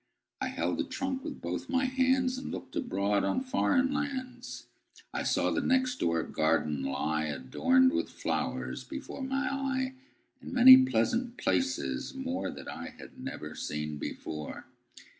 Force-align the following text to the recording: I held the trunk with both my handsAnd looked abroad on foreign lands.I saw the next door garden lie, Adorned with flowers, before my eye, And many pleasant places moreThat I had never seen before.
I 0.41 0.47
held 0.47 0.79
the 0.79 0.83
trunk 0.83 1.23
with 1.23 1.41
both 1.41 1.69
my 1.69 1.85
handsAnd 1.85 2.49
looked 2.49 2.75
abroad 2.75 3.23
on 3.23 3.41
foreign 3.43 3.93
lands.I 3.93 5.21
saw 5.21 5.51
the 5.51 5.61
next 5.61 5.99
door 5.99 6.23
garden 6.23 6.81
lie, 6.81 7.25
Adorned 7.25 7.91
with 7.93 8.09
flowers, 8.09 8.83
before 8.83 9.21
my 9.21 9.47
eye, 9.47 9.93
And 10.41 10.51
many 10.53 10.77
pleasant 10.85 11.37
places 11.37 12.13
moreThat 12.13 12.67
I 12.67 12.95
had 12.97 13.19
never 13.19 13.53
seen 13.53 13.99
before. 13.99 14.65